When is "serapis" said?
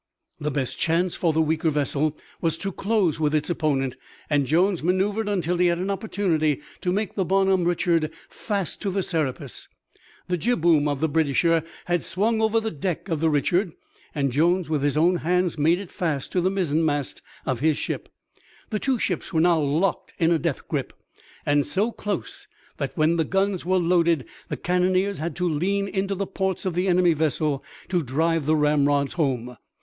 9.03-9.69